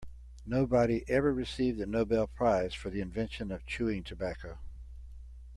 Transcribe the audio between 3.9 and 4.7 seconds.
tobacco.